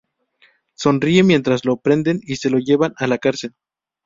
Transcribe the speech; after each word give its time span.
Sonríe 0.73 1.21
mientras 1.21 1.63
lo 1.63 1.77
prenden 1.77 2.21
y 2.23 2.37
se 2.37 2.49
lo 2.49 2.57
llevan 2.57 2.95
a 2.97 3.05
la 3.05 3.19
cárcel. 3.19 3.53